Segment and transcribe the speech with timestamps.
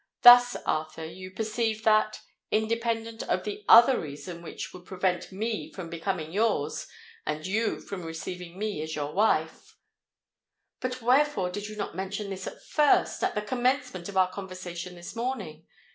[0.23, 6.31] Thus, Arthur, you perceive that—independent of the other reason which would prevent me from becoming
[6.31, 6.87] yours,
[7.23, 9.77] and you from receiving me as your wife——"
[10.79, 15.15] "But wherefore did you not mention this at first—at the commencement of our conversation this
[15.15, 15.67] morning?"